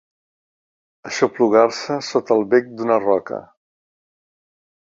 [1.09, 3.41] Aixoplugar-se sota el bec d'una roca.